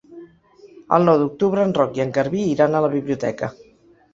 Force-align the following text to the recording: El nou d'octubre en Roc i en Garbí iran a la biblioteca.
El 0.97 1.05
nou 1.09 1.19
d'octubre 1.23 1.65
en 1.67 1.75
Roc 1.81 1.99
i 2.01 2.05
en 2.07 2.15
Garbí 2.17 2.47
iran 2.55 2.75
a 2.75 2.83
la 2.87 2.93
biblioteca. 2.95 3.53